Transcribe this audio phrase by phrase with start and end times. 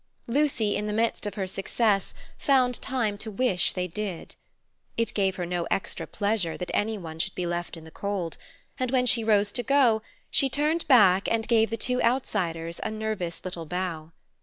[0.25, 4.35] Lucy, in the midst of her success, found time to wish they did.
[4.97, 8.37] It gave her no extra pleasure that any one should be left in the cold;
[8.79, 10.01] and when she rose to go,
[10.31, 14.11] she turned back and gave the two outsiders a nervous little bow.